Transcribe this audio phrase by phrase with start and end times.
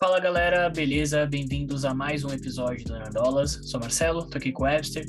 [0.00, 1.26] Fala galera, beleza?
[1.26, 3.58] Bem-vindos a mais um episódio do Nerdolas.
[3.64, 5.04] Sou Marcelo, tô aqui com o Webster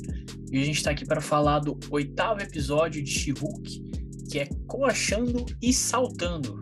[0.50, 3.84] e a gente tá aqui para falar do oitavo episódio de She-Hulk,
[4.28, 6.60] que é Coachando e Saltando,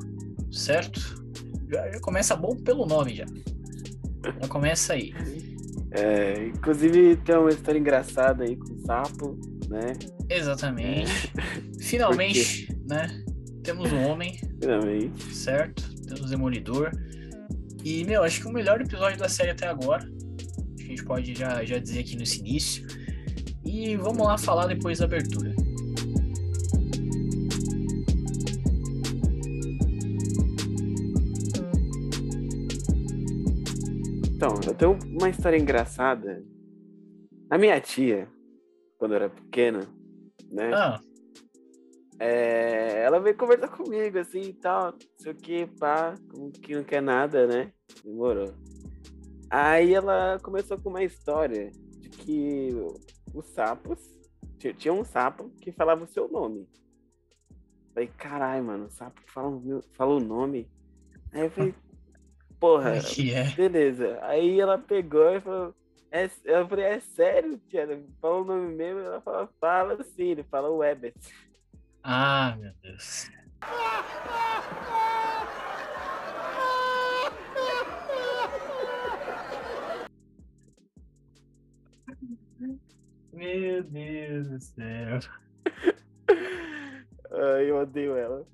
[0.52, 1.00] certo?
[1.70, 3.24] Já, já, começa bom pelo nome já.
[4.22, 5.14] Já começa aí.
[5.92, 9.38] É, inclusive tem uma história engraçada aí com o sapo,
[9.70, 9.94] né?
[10.28, 11.32] Exatamente.
[11.34, 11.80] É.
[11.80, 13.24] Finalmente, né?
[13.62, 14.38] Temos um homem.
[14.60, 15.34] Finalmente.
[15.34, 15.82] Certo?
[16.06, 16.92] Temos Demolidor.
[17.84, 20.04] E, meu, acho que o melhor episódio da série até agora.
[20.78, 22.86] A gente pode já, já dizer aqui nesse início.
[23.64, 25.54] E vamos lá falar depois da abertura.
[34.34, 36.42] Então, eu tenho uma história engraçada.
[37.50, 38.28] A minha tia,
[38.96, 39.80] quando eu era pequena,
[40.50, 40.70] né?
[40.72, 41.00] Ah.
[42.20, 46.74] É, ela veio conversar comigo, assim, e tal, não sei o que, pá, como que
[46.74, 47.72] não quer nada, né?
[48.04, 48.54] Demorou.
[49.50, 52.70] Aí ela começou com uma história de que
[53.32, 53.98] os sapos,
[54.76, 56.68] tinha um sapo que falava o seu nome.
[57.94, 59.50] Falei, caralho, mano, o sapo fala,
[59.92, 60.68] fala o nome.
[61.32, 61.74] Aí eu falei,
[62.58, 63.50] porra, é?
[63.54, 64.18] beleza.
[64.22, 65.74] Aí ela pegou e falou,
[66.10, 67.86] é, eu falei, é sério, tia?
[68.20, 69.00] Fala o nome mesmo?
[69.00, 71.14] Ela falou, fala sim, ele fala o Webbet.
[72.02, 73.30] Ah, meu Deus.
[83.38, 85.20] Meu Deus do céu.
[87.30, 88.44] Ai, eu odeio ela.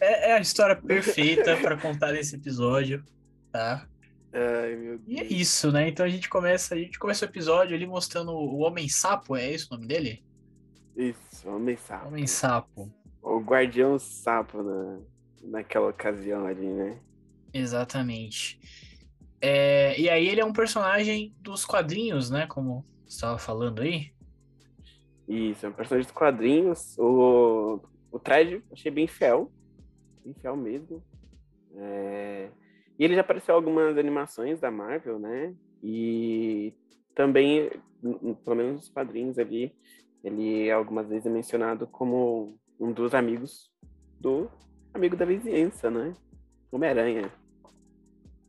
[0.00, 3.04] É, é a história perfeita para contar nesse episódio,
[3.50, 3.84] tá?
[4.32, 5.08] Ai, meu Deus.
[5.08, 5.88] E é isso, né?
[5.88, 9.50] Então a gente começa, a gente começa o episódio ali mostrando o Homem Sapo, é
[9.50, 10.22] esse o nome dele?
[10.98, 12.08] Isso, Homem Sapo.
[12.08, 12.92] Homem Sapo.
[13.22, 14.98] O Guardião Sapo na,
[15.44, 16.98] naquela ocasião ali, né?
[17.54, 18.58] Exatamente.
[19.40, 22.48] É, e aí ele é um personagem dos quadrinhos, né?
[22.48, 24.12] Como você estava falando aí.
[25.28, 26.98] Isso, é um personagem dos quadrinhos.
[26.98, 27.80] O,
[28.10, 29.52] o traje achei bem fiel.
[30.24, 31.00] Bem fiel mesmo.
[31.76, 32.50] É...
[32.98, 35.54] E ele já apareceu em algumas animações da Marvel, né?
[35.80, 36.74] E
[37.14, 37.70] também,
[38.44, 39.72] pelo menos nos quadrinhos ali,
[40.22, 43.70] ele algumas vezes é mencionado como um dos amigos
[44.20, 44.50] do
[44.92, 46.14] amigo da vizinhança, né?
[46.70, 47.32] Homem-Aranha.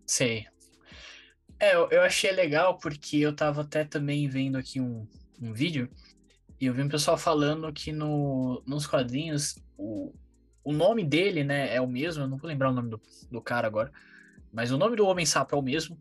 [0.05, 0.45] Sei.
[1.59, 5.07] É, eu, eu achei legal porque eu tava até também vendo aqui um,
[5.41, 5.89] um vídeo
[6.59, 10.13] e eu vi um pessoal falando que no, nos quadrinhos o,
[10.63, 13.41] o nome dele, né, é o mesmo, eu não vou lembrar o nome do, do
[13.41, 13.91] cara agora,
[14.51, 15.97] mas o nome do Homem-Sapo é o mesmo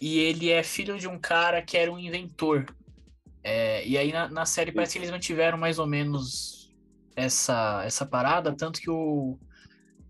[0.00, 2.64] e ele é filho de um cara que era um inventor.
[3.42, 6.74] É, e aí na, na série parece que eles mantiveram mais ou menos
[7.16, 9.38] essa, essa parada, tanto que o,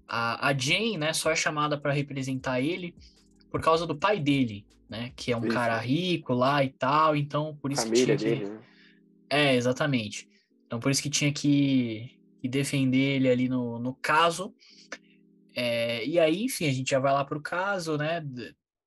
[0.09, 2.95] a, a Jane, né, só é chamada para representar ele
[3.51, 5.55] por causa do pai dele, né, que é um isso.
[5.55, 8.61] cara rico lá e tal, então por isso Família que tinha dele, né?
[9.29, 10.29] É, exatamente.
[10.67, 14.53] Então por isso que tinha que, que defender ele ali no, no caso.
[15.55, 18.25] É, e aí, enfim, a gente já vai lá pro caso, né,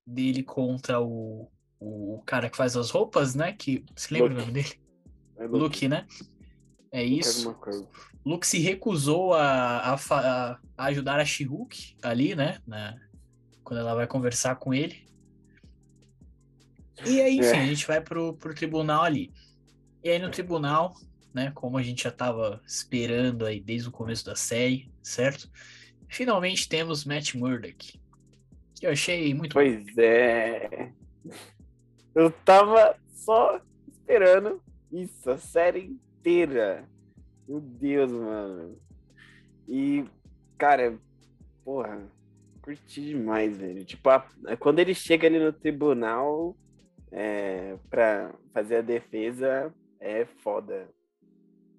[0.05, 1.49] dele contra o,
[1.83, 4.41] o cara que faz as roupas, né, que, se lembra Luke.
[4.41, 4.79] o nome dele?
[5.37, 5.57] É Luke.
[5.57, 6.07] Luke, né?
[6.91, 7.55] É isso.
[8.25, 12.59] Luke se recusou a, a, a ajudar a She-Hulk ali, né?
[12.65, 12.95] Na,
[13.63, 15.03] quando ela vai conversar com ele.
[17.05, 17.61] E aí, enfim, é.
[17.61, 19.33] a gente vai pro, pro tribunal ali.
[20.03, 20.93] E aí no tribunal,
[21.33, 25.49] né, como a gente já tava esperando aí desde o começo da série, certo?
[26.07, 27.99] Finalmente temos Matt Murdock.
[28.75, 30.01] Que eu achei muito Pois bom.
[30.01, 30.91] é.
[32.15, 36.87] Eu tava só esperando isso, a série inteira.
[37.47, 38.77] Meu Deus, mano.
[39.67, 40.05] E,
[40.57, 40.97] cara,
[41.63, 42.07] porra,
[42.61, 43.83] curti demais, velho.
[43.83, 44.25] Tipo, a,
[44.59, 46.55] quando ele chega ali no tribunal
[47.11, 50.87] é, pra fazer a defesa, é foda.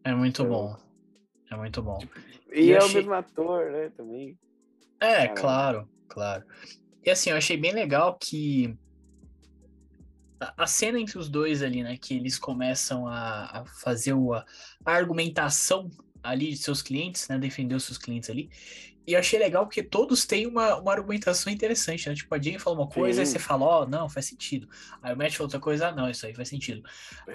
[0.03, 0.77] É muito então, bom.
[1.51, 1.99] É muito bom.
[1.99, 2.19] Tipo,
[2.53, 2.91] e, e é achei...
[2.91, 4.39] o mesmo ator, né, também.
[5.01, 6.45] É, claro, claro.
[7.05, 8.77] E assim, eu achei bem legal que
[10.57, 14.45] a cena entre os dois ali, né, que eles começam a, a fazer o, a,
[14.85, 15.91] a, argumentação
[16.23, 18.51] ali de seus clientes, né, defender os seus clientes ali.
[19.07, 22.15] E eu achei legal porque todos têm uma, uma argumentação interessante, né?
[22.15, 23.21] Tipo, a Jane fala uma coisa, Sim.
[23.21, 24.67] aí você fala, ó, oh, não, faz sentido.
[25.03, 26.83] Aí o Matt fala outra coisa, ah, não, isso aí faz sentido.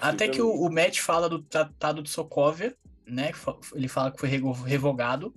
[0.00, 3.30] Até que o, o, Matt fala do Tratado de Sokovia, né?
[3.72, 5.32] Ele fala que foi revogado,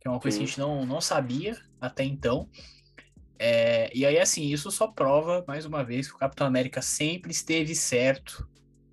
[0.00, 0.40] que é uma coisa Sim.
[0.40, 2.48] que a gente não, não sabia até então.
[3.38, 7.30] É, e aí, assim, isso só prova, mais uma vez, que o Capitão América sempre
[7.30, 8.48] esteve certo,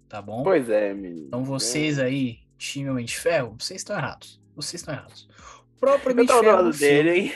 [0.09, 0.43] tá bom?
[0.43, 1.27] Pois é, menino.
[1.27, 2.05] Então vocês é.
[2.05, 4.41] aí, time Homem de Ferro, vocês estão errados.
[4.55, 5.27] Vocês estão errados.
[5.75, 6.71] O próprio Homem de Ferro.
[6.71, 7.33] dele, hein?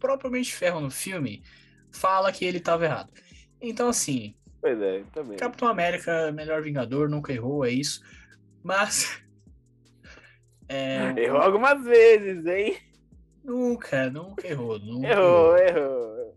[0.00, 1.44] próprio Homem de Ferro no filme
[1.92, 3.12] fala que ele estava errado.
[3.60, 4.34] Então, assim.
[4.60, 5.36] Pois é, também.
[5.36, 8.00] Capitão América, melhor Vingador, nunca errou, é isso.
[8.64, 9.22] Mas.
[10.72, 12.76] É, errou algumas vezes, hein?
[13.44, 14.78] Nunca, nunca errou.
[14.78, 16.36] Nunca errou, errou.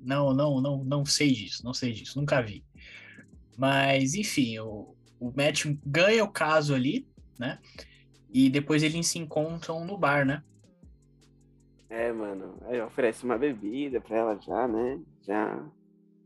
[0.00, 2.64] Não, não, não, não sei disso, não sei disso, nunca vi.
[3.56, 7.06] Mas, enfim, o, o Matt ganha o caso ali,
[7.38, 7.58] né?
[8.32, 10.42] E depois eles se encontram no bar, né?
[11.90, 12.56] É, mano.
[12.66, 15.00] Aí oferece uma bebida pra ela já, né?
[15.22, 15.62] Já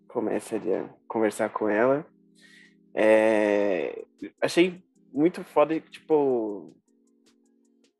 [0.06, 2.06] começa a conversar com ela.
[2.94, 4.04] É...
[4.40, 6.76] Achei muito foda, tipo,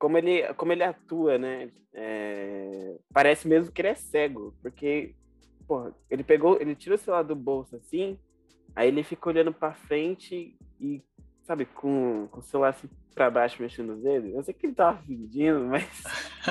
[0.05, 1.71] como ele, como ele atua, né?
[1.95, 2.95] É...
[3.11, 5.15] Parece mesmo que ele é cego, porque,
[5.67, 8.19] porra, ele pegou, ele tira o celular do bolso assim,
[8.77, 11.03] aí ele fica olhando para frente e,
[11.45, 14.35] sabe, com, com o celular assim pra baixo mexendo os dedos.
[14.35, 15.89] Eu sei que ele tava fingindo, mas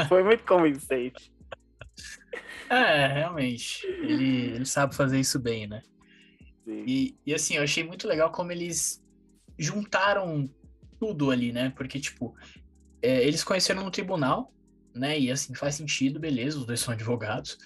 [0.10, 1.32] foi muito convincente.
[2.68, 3.86] É, realmente.
[3.86, 5.84] Ele, ele sabe fazer isso bem, né?
[6.66, 9.00] E, e assim, eu achei muito legal como eles
[9.60, 10.50] juntaram
[11.00, 11.72] tudo ali, né?
[11.76, 12.34] Porque, tipo,
[13.04, 14.52] é, eles conheceram no tribunal,
[14.96, 15.20] né?
[15.20, 17.58] E assim, faz sentido, beleza, os dois são advogados.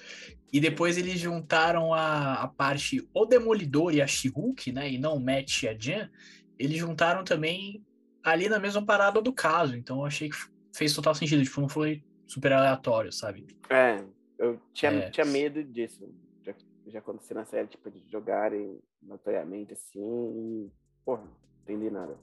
[0.51, 4.33] E depois eles juntaram a, a parte o Demolidor e a she
[4.73, 4.91] né?
[4.91, 6.09] E não o Matt e a Jan.
[6.57, 7.85] Eles juntaram também
[8.23, 9.75] ali na mesma parada do caso.
[9.75, 10.37] Então eu achei que
[10.75, 11.43] fez total sentido.
[11.43, 13.45] Tipo, não foi super aleatório, sabe?
[13.69, 14.03] É,
[14.39, 15.09] eu tinha, é.
[15.11, 16.09] tinha medo disso.
[16.43, 16.55] Já,
[16.87, 20.71] já aconteceu na série, tipo, de jogarem notoriamente assim e,
[21.05, 22.17] porra, não entendi nada.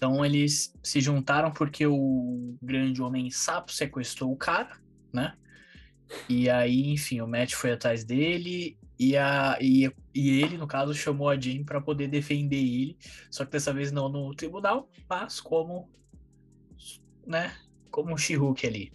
[0.00, 4.80] Então eles se juntaram porque o grande homem sapo sequestrou o cara,
[5.12, 5.36] né?
[6.26, 10.94] E aí, enfim, o Matt foi atrás dele e, a, e, e ele, no caso,
[10.94, 12.96] chamou a Jean para poder defender ele.
[13.30, 15.90] Só que dessa vez não no tribunal, mas como,
[17.26, 17.54] né?
[17.90, 18.94] Como um she ali.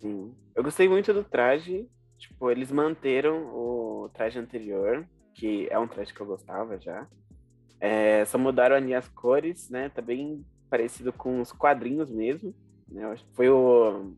[0.00, 0.34] Sim.
[0.56, 1.86] Eu gostei muito do traje.
[2.18, 7.06] Tipo, eles manteram o traje anterior, que é um traje que eu gostava já.
[7.84, 9.88] É, só mudaram ali as cores, né?
[9.88, 12.54] Tá bem parecido com os quadrinhos mesmo.
[12.88, 13.02] Né?
[13.34, 14.14] Foi o,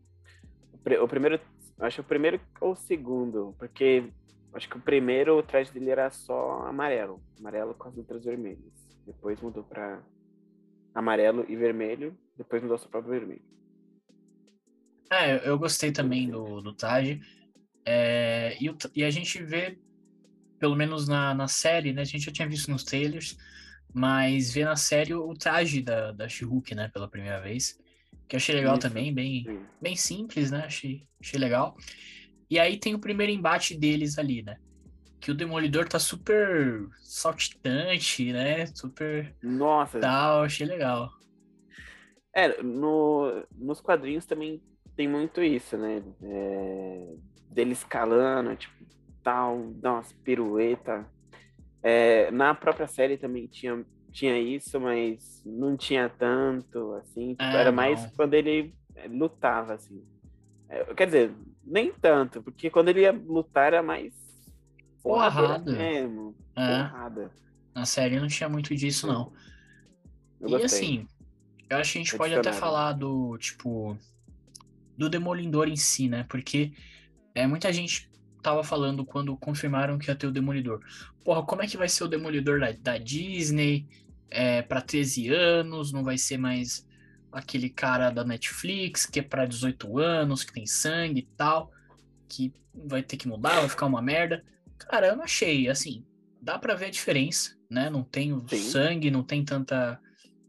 [0.71, 1.41] o, o primeiro,
[1.81, 4.05] acho o primeiro ou o segundo, porque
[4.53, 8.75] acho que o primeiro o traje dele era só amarelo, amarelo com as letras vermelhas.
[9.07, 10.03] Depois mudou para
[10.95, 13.43] amarelo e vermelho, depois mudou só para vermelho.
[15.11, 17.19] É, eu gostei também do, do traje.
[17.87, 19.79] É, e, e, a gente vê,
[20.59, 22.03] pelo menos na, na série, né?
[22.03, 23.37] A gente já tinha visto nos trailers,
[23.93, 26.89] mas vê na série o traje da, da she né?
[26.93, 27.79] Pela primeira vez.
[28.29, 28.89] Que achei legal Isso.
[28.89, 30.65] também, bem, bem simples, né?
[30.65, 31.77] Achei, achei legal.
[32.51, 34.57] E aí tem o primeiro embate deles ali, né?
[35.21, 38.67] Que o Demolidor tá super saltitante, né?
[38.67, 39.35] Super.
[39.43, 39.99] Nossa!
[40.01, 41.11] Tal, achei legal.
[42.35, 44.63] É, no, nos quadrinhos também
[44.97, 46.03] tem muito isso, né?
[46.23, 47.15] É,
[47.51, 48.75] dele escalando, tipo,
[49.25, 51.05] tal, dá umas piruetas.
[51.83, 57.31] É, na própria série também tinha, tinha isso, mas não tinha tanto, assim.
[57.31, 58.75] Tipo, é, era mais quando ele
[59.09, 60.05] lutava, assim.
[60.69, 61.33] É, quer dizer,
[61.65, 64.15] nem tanto, porque quando ele ia lutar era mais
[65.03, 66.35] porrada mesmo.
[66.55, 66.85] É.
[66.85, 67.31] Porrada.
[67.75, 69.33] Na série não tinha muito disso, não.
[70.41, 70.65] Eu e gostei.
[70.65, 71.09] assim,
[71.69, 73.99] eu acho que a gente pode até falar do, tipo,
[74.97, 76.25] do Demolidor em si, né?
[76.29, 76.73] Porque
[77.35, 78.09] é, muita gente
[78.45, 80.81] tava falando quando confirmaram que ia ter o Demolidor.
[81.25, 83.87] Porra, como é que vai ser o Demolidor da, da Disney
[84.31, 85.91] é, para 13 anos?
[85.91, 86.87] Não vai ser mais
[87.33, 91.73] aquele cara da Netflix que é para 18 anos, que tem sangue e tal,
[92.29, 94.45] que vai ter que mudar, vai ficar uma merda.
[94.77, 96.05] Cara, eu não achei, assim,
[96.41, 97.89] dá para ver a diferença, né?
[97.89, 99.99] Não tem o sangue, não tem tanta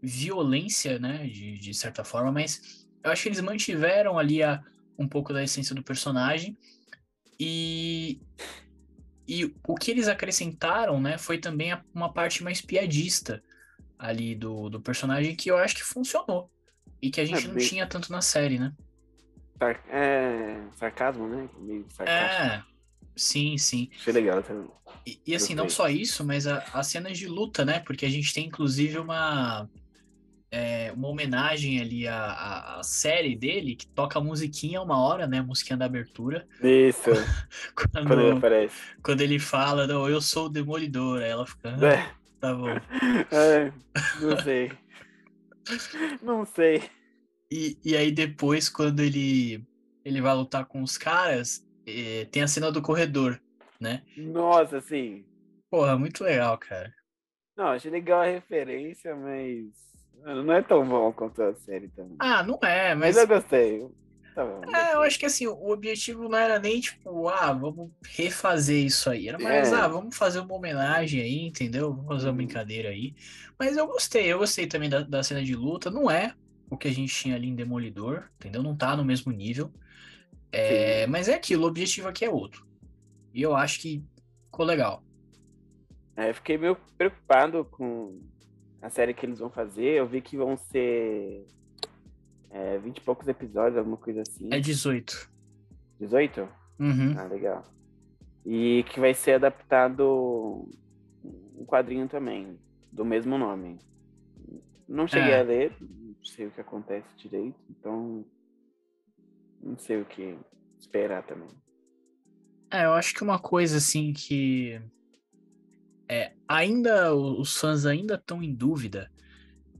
[0.01, 4.61] violência, né, de, de certa forma, mas eu acho que eles mantiveram ali a,
[4.99, 6.57] um pouco da essência do personagem.
[7.39, 8.21] E,
[9.27, 13.43] e o que eles acrescentaram, né, foi também uma parte mais piadista
[13.97, 16.49] ali do, do personagem que eu acho que funcionou.
[17.01, 17.67] E que a gente é, não bem...
[17.67, 18.73] tinha tanto na série, né?
[19.89, 21.49] É, sarcasmo, né?
[21.59, 22.43] Meio sarcástico.
[22.43, 22.63] É,
[23.15, 23.89] sim, sim.
[23.95, 24.69] Achei legal também.
[25.05, 27.79] E, e assim, não só isso, mas as cenas de luta, né?
[27.79, 29.69] Porque a gente tem inclusive uma
[30.55, 35.39] é, uma homenagem ali à, à, série dele, que toca a musiquinha uma hora, né?
[35.39, 36.47] A musiquinha da abertura.
[36.63, 37.09] Isso.
[37.75, 38.81] quando, quando, ele aparece.
[39.03, 41.75] Quando ele fala, não, eu sou o Demolidor, aí ela fica.
[41.81, 42.09] Ah, é.
[42.39, 42.69] Tá bom.
[43.31, 43.73] É,
[44.21, 44.71] não sei.
[46.21, 46.83] não sei.
[47.51, 49.61] E, e aí depois, quando ele,
[50.05, 53.41] ele vai lutar com os caras, é, tem a cena do corredor,
[53.77, 54.03] né?
[54.15, 55.25] Nossa, sim.
[55.69, 56.93] Porra, muito legal, cara.
[57.57, 62.15] Não, achei legal a referência, mas não é tão bom quanto a série também.
[62.19, 63.15] Ah, não é, mas.
[63.15, 63.87] Mas eu gostei.
[64.33, 64.61] tava.
[64.75, 69.09] É, eu acho que assim, o objetivo não era nem tipo, ah, vamos refazer isso
[69.09, 69.29] aí.
[69.29, 69.75] Era mais, é.
[69.75, 71.93] ah, vamos fazer uma homenagem aí, entendeu?
[71.93, 72.37] Vamos fazer uma uhum.
[72.37, 73.15] brincadeira aí.
[73.57, 75.89] Mas eu gostei, eu gostei também da, da cena de luta.
[75.89, 76.33] Não é
[76.69, 78.63] o que a gente tinha ali em Demolidor, entendeu?
[78.63, 79.71] Não tá no mesmo nível.
[80.51, 82.65] É, mas é aquilo, o objetivo aqui é outro.
[83.33, 84.01] E eu acho que
[84.45, 85.03] ficou legal.
[86.15, 88.21] É, eu fiquei meio preocupado com
[88.85, 89.97] a série que eles vão fazer.
[89.97, 91.43] Eu vi que vão ser
[92.51, 94.47] é, 20 e poucos episódios, alguma coisa assim.
[94.51, 95.27] É 18.
[95.99, 96.47] 18?
[96.79, 97.15] Uhum.
[97.17, 97.65] Ah, legal.
[98.45, 100.69] E que vai ser adaptado
[101.57, 102.59] um quadrinho também,
[102.91, 103.79] do mesmo nome.
[104.87, 105.39] Não cheguei é.
[105.39, 108.23] a ler, não sei o que acontece direito, então
[109.63, 110.37] não sei o que
[110.77, 111.49] esperar também.
[112.69, 114.79] É, eu acho que uma coisa assim que
[116.07, 119.09] é, ainda os fãs ainda estão em dúvida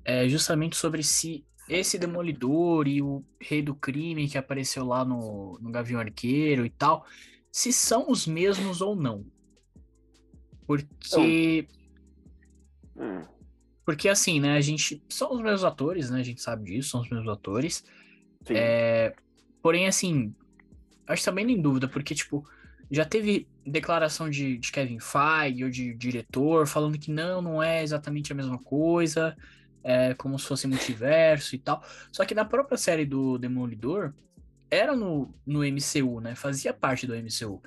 [0.06, 5.58] é justamente sobre se esse Demolidor e o Rei do Crime que apareceu lá no,
[5.60, 7.06] no Gavião Arqueiro e tal,
[7.52, 9.26] se são os mesmos ou não.
[10.68, 11.68] Porque.
[12.96, 13.24] Hum.
[13.84, 14.56] Porque assim, né?
[14.56, 15.02] A gente.
[15.10, 16.20] São os mesmos atores, né?
[16.20, 17.84] A gente sabe disso, são os mesmos atores.
[18.50, 19.16] É,
[19.62, 20.36] porém, assim.
[21.08, 22.48] Acho também nem dúvida, porque, tipo,
[22.92, 27.84] já teve declaração de, de Kevin Feige ou de diretor falando que não, não é
[27.84, 29.36] exatamente a mesma coisa
[29.86, 31.84] é, como se fosse multiverso e tal.
[32.12, 34.14] Só que na própria série do Demolidor,
[34.70, 36.34] era no, no MCU, né?
[36.34, 37.62] Fazia parte do MCU.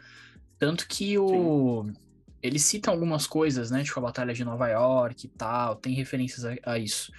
[0.58, 1.84] Tanto que o.
[1.86, 1.94] Sim.
[2.42, 3.82] Eles citam algumas coisas, né?
[3.84, 7.12] Tipo a Batalha de Nova York e tal, tem referências a, a isso.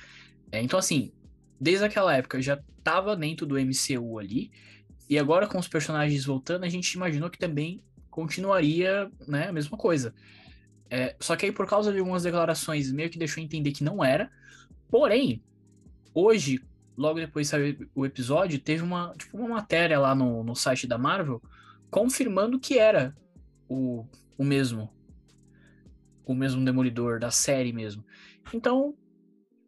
[0.52, 1.12] É, então, assim,
[1.60, 4.52] desde aquela época já tava dentro do MCU ali.
[5.10, 7.82] E agora com os personagens voltando, a gente imaginou que também
[8.20, 10.14] continuaria, né, a mesma coisa.
[10.90, 14.04] É, só que aí, por causa de algumas declarações, meio que deixou entender que não
[14.04, 14.32] era.
[14.90, 15.44] Porém,
[16.14, 16.62] hoje,
[16.98, 20.88] logo depois de sair o episódio, teve uma, tipo, uma matéria lá no, no site
[20.88, 21.42] da Marvel
[21.90, 23.16] confirmando que era
[23.68, 24.06] o,
[24.38, 24.92] o mesmo.
[26.26, 28.04] O mesmo Demolidor, da série mesmo.
[28.54, 28.96] Então,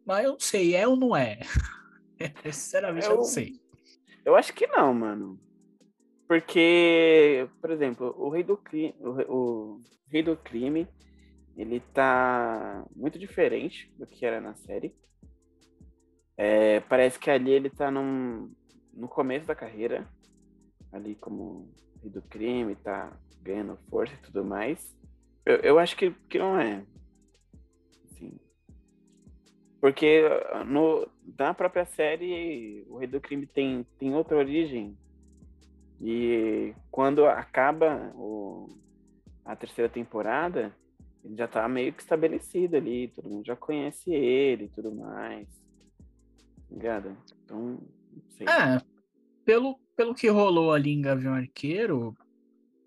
[0.04, 1.40] mas eu não sei, é ou não é?
[2.44, 3.60] Sinceramente, eu, eu não sei.
[4.24, 5.40] Eu acho que não, mano.
[6.32, 10.88] Porque, por exemplo, o Rei do Crime, o, o Rei do Crime,
[11.54, 14.96] ele tá muito diferente do que era na série.
[16.34, 18.50] É, parece que ali ele tá num,
[18.94, 20.08] no começo da carreira,
[20.90, 21.70] ali como
[22.00, 24.96] rei do crime, tá ganhando força e tudo mais.
[25.44, 26.82] Eu, eu acho que, que não é.
[28.06, 28.40] Assim,
[29.82, 30.22] porque
[30.66, 31.06] no,
[31.38, 34.96] na própria série, o Rei do Crime tem, tem outra origem.
[36.02, 38.68] E quando acaba o,
[39.44, 40.74] a terceira temporada,
[41.24, 45.46] ele já tá meio que estabelecido ali, todo mundo já conhece ele e tudo mais.
[46.68, 47.16] Ligado?
[47.44, 47.78] Então,
[48.12, 48.48] não sei.
[48.48, 48.80] É,
[49.44, 52.16] pelo, pelo que rolou ali em Gavião Arqueiro,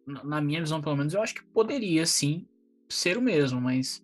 [0.06, 2.46] na minha visão, pelo menos, eu acho que poderia sim
[2.90, 4.04] ser o mesmo, mas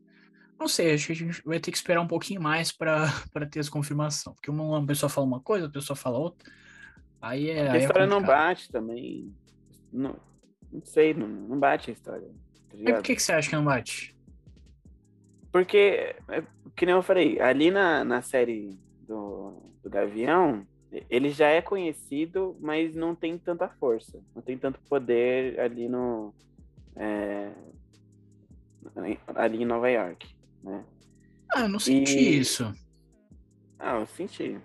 [0.58, 3.08] não sei, acho que a gente vai ter que esperar um pouquinho mais para
[3.52, 4.34] ter essa confirmação.
[4.34, 6.50] Porque uma pessoa fala uma coisa, a pessoa fala outra.
[7.22, 7.70] Aí é.
[7.70, 9.34] a é história é não bate também.
[9.92, 10.16] Não,
[10.72, 12.28] não sei, não, não bate a história.
[12.86, 14.16] Tá por que, que você acha que não bate?
[15.52, 16.44] Porque, é,
[16.76, 20.66] que nem eu falei, ali na, na série do, do Gavião,
[21.10, 26.34] ele já é conhecido, mas não tem tanta força, não tem tanto poder ali no
[26.96, 27.52] é,
[29.36, 30.28] ali em Nova York,
[30.64, 30.84] né?
[31.54, 32.40] Ah, eu não senti e...
[32.40, 32.74] isso.
[33.78, 34.60] Ah, eu senti.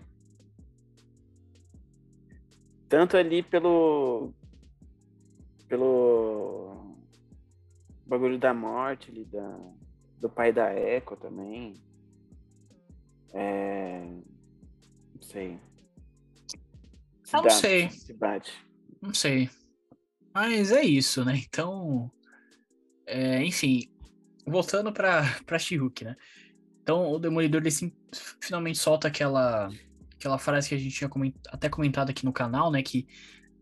[2.89, 4.33] Tanto ali pelo
[5.69, 6.97] pelo
[8.07, 9.59] bagulho da morte ali da,
[10.21, 11.75] do pai da Echo também.
[13.33, 14.01] É,
[15.15, 15.59] não sei.
[17.25, 17.91] Se não dá, sei.
[17.91, 18.53] Se bate.
[19.03, 19.51] Não sei.
[20.33, 21.37] Mas é isso, né?
[21.37, 22.11] Então,
[23.05, 23.91] é, enfim,
[24.47, 26.17] voltando para para She-Hulk, né?
[26.83, 27.93] Então, o Demolidor ele sim,
[28.41, 29.69] finalmente solta aquela
[30.27, 32.83] aquela frase que a gente tinha coment, até comentado aqui no canal, né?
[32.83, 33.07] Que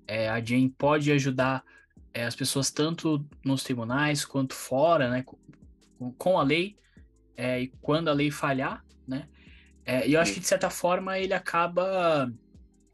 [0.06, 1.62] é, a Jane pode ajudar
[2.12, 5.23] é, as pessoas tanto nos tribunais quanto fora, né?
[5.23, 6.76] Com, com a lei
[7.37, 9.28] é, e quando a lei falhar, né?
[9.85, 12.33] É, e eu acho que, de certa forma, ele acaba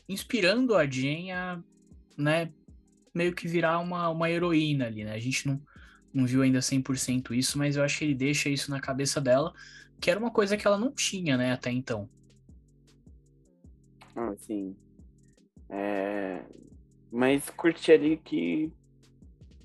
[0.08, 1.62] inspirando a Jen a,
[2.18, 2.52] né,
[3.14, 5.14] meio que virar uma, uma heroína ali, né?
[5.14, 5.62] A gente não,
[6.12, 9.52] não viu ainda 100% isso, mas eu acho que ele deixa isso na cabeça dela,
[10.00, 12.08] que era uma coisa que ela não tinha, né, até então.
[14.16, 14.76] Ah, sim.
[15.68, 16.44] É...
[17.10, 18.72] Mas curti ali que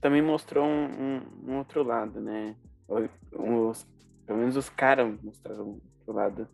[0.01, 2.55] também mostrou um, um, um outro lado, né?
[2.87, 3.85] Os,
[4.25, 6.47] pelo menos os caras mostraram outro lado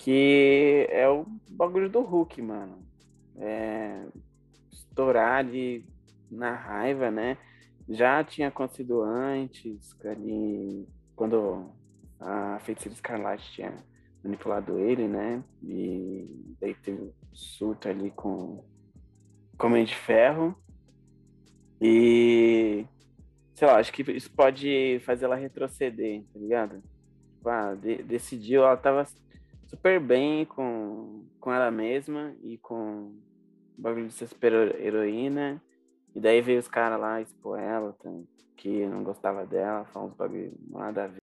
[0.00, 2.78] que é o bagulho do Hulk, mano.
[3.36, 4.06] É,
[4.72, 5.86] estourar ali
[6.30, 7.36] na raiva, né?
[7.86, 11.70] Já tinha acontecido antes, ali, quando
[12.18, 13.74] a feiticeira Escarlate tinha
[14.22, 15.42] manipulado ele, né?
[15.62, 18.64] E daí teve um surto ali com,
[19.56, 20.54] com de Ferro.
[21.80, 22.84] E
[23.54, 26.82] sei lá, acho que isso pode fazer ela retroceder, tá ligado?
[27.34, 29.06] Tipo, ah, de, decidiu, ela tava
[29.66, 33.12] super bem com, com ela mesma e com
[33.78, 35.62] o bagulho de ser super heroína.
[36.14, 38.10] E daí veio os caras lá expor ela, tá,
[38.56, 41.19] que não gostava dela, falar uns bagulho nada a ver.